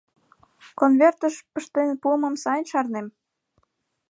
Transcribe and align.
Конвертыш 0.79 1.35
пыштен 1.51 1.89
пуымым 2.01 2.35
сай 2.43 2.61
шарнем. 2.71 3.07